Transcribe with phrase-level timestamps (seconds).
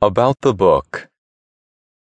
[0.00, 1.08] About the book.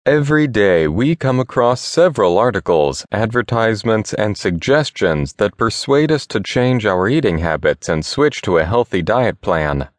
[0.06, 6.86] Every day we come across several articles, advertisements, and suggestions that persuade us to change
[6.86, 9.90] our eating habits and switch to a healthy diet plan.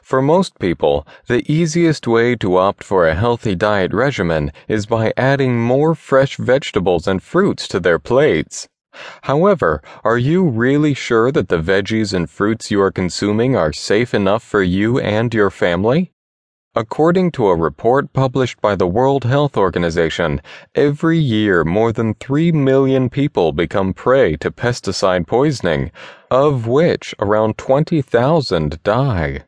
[0.00, 5.12] For most people, the easiest way to opt for a healthy diet regimen is by
[5.14, 8.66] adding more fresh vegetables and fruits to their plates.
[9.24, 14.14] However, are you really sure that the veggies and fruits you are consuming are safe
[14.14, 16.13] enough for you and your family?
[16.76, 20.42] According to a report published by the World Health Organization,
[20.74, 25.92] every year more than 3 million people become prey to pesticide poisoning,
[26.32, 29.44] of which around 20,000 die.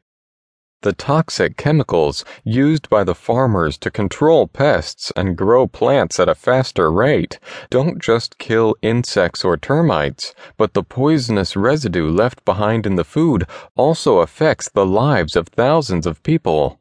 [0.82, 6.34] The toxic chemicals used by the farmers to control pests and grow plants at a
[6.36, 12.94] faster rate don't just kill insects or termites, but the poisonous residue left behind in
[12.94, 16.78] the food also affects the lives of thousands of people.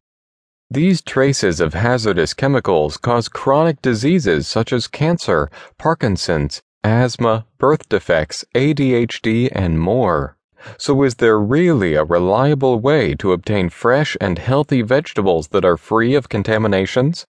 [0.75, 8.43] These traces of hazardous chemicals cause chronic diseases such as cancer, Parkinson's, asthma, birth defects,
[8.53, 10.35] ADHD, and more.
[10.77, 15.77] So, is there really a reliable way to obtain fresh and healthy vegetables that are
[15.77, 17.25] free of contaminations?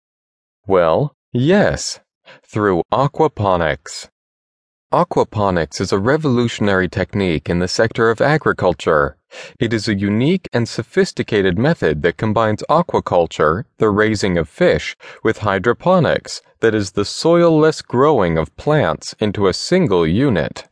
[0.67, 1.98] Well, yes,
[2.47, 4.11] through aquaponics.
[4.93, 9.17] Aquaponics is a revolutionary technique in the sector of agriculture.
[9.59, 15.39] It is a unique and sophisticated method that combines aquaculture, the raising of fish, with
[15.39, 20.69] hydroponics, that is the soil-less growing of plants, into a single unit.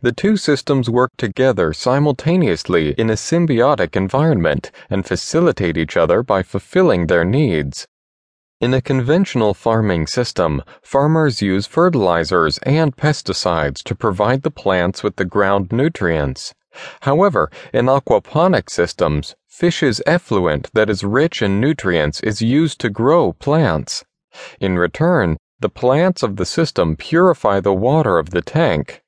[0.00, 6.42] The two systems work together simultaneously in a symbiotic environment and facilitate each other by
[6.42, 7.86] fulfilling their needs.
[8.60, 15.16] In a conventional farming system, farmers use fertilizers and pesticides to provide the plants with
[15.16, 16.52] the ground nutrients.
[17.02, 23.32] However, in aquaponic systems, fish's effluent that is rich in nutrients is used to grow
[23.32, 24.04] plants.
[24.60, 29.02] In return, the plants of the system purify the water of the tank.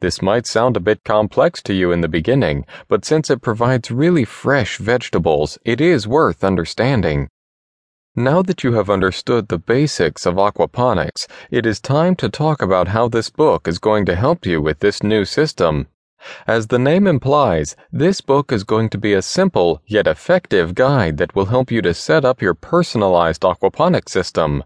[0.00, 3.90] This might sound a bit complex to you in the beginning, but since it provides
[3.90, 7.28] really fresh vegetables, it is worth understanding.
[8.14, 12.88] Now that you have understood the basics of aquaponics, it is time to talk about
[12.88, 15.88] how this book is going to help you with this new system.
[16.46, 21.18] As the name implies, this book is going to be a simple yet effective guide
[21.18, 24.64] that will help you to set up your personalized aquaponics system.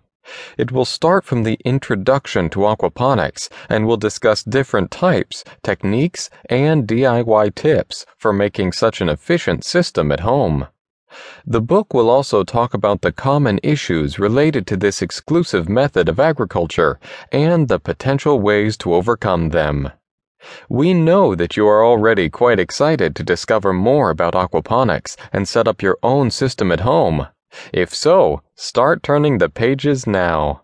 [0.56, 6.86] It will start from the introduction to aquaponics and will discuss different types, techniques, and
[6.86, 10.68] DIY tips for making such an efficient system at home.
[11.44, 16.20] The book will also talk about the common issues related to this exclusive method of
[16.20, 17.00] agriculture
[17.32, 19.90] and the potential ways to overcome them.
[20.68, 25.68] We know that you are already quite excited to discover more about aquaponics and set
[25.68, 27.26] up your own system at home.
[27.72, 30.62] If so, start turning the pages now.